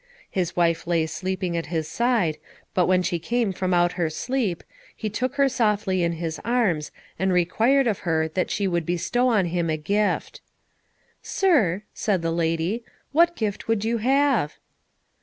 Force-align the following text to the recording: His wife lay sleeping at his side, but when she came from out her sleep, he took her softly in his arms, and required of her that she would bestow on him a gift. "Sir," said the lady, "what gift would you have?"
His 0.31 0.55
wife 0.55 0.87
lay 0.87 1.05
sleeping 1.05 1.55
at 1.55 1.67
his 1.67 1.87
side, 1.87 2.39
but 2.73 2.87
when 2.87 3.03
she 3.03 3.19
came 3.19 3.53
from 3.53 3.71
out 3.71 3.91
her 3.91 4.09
sleep, 4.09 4.63
he 4.95 5.11
took 5.11 5.35
her 5.35 5.47
softly 5.47 6.01
in 6.01 6.13
his 6.13 6.39
arms, 6.43 6.89
and 7.19 7.31
required 7.31 7.85
of 7.85 7.99
her 7.99 8.27
that 8.29 8.49
she 8.49 8.67
would 8.67 8.83
bestow 8.87 9.27
on 9.27 9.45
him 9.45 9.69
a 9.69 9.77
gift. 9.77 10.41
"Sir," 11.21 11.83
said 11.93 12.23
the 12.23 12.31
lady, 12.31 12.83
"what 13.11 13.35
gift 13.35 13.67
would 13.67 13.85
you 13.85 13.99
have?" 13.99 14.57